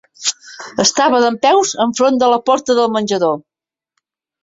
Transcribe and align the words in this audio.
Estava 0.83 1.19
dempeus 1.27 1.75
enfront 1.87 2.19
de 2.25 2.33
la 2.35 2.43
porta 2.51 2.79
del 2.83 2.93
menjador. 2.99 3.41